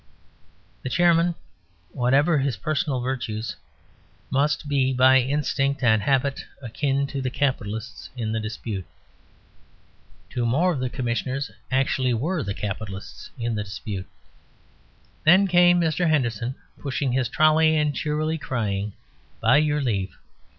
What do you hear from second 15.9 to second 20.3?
Henderson (pushing his trolley and cheerily crying, "By your leave.")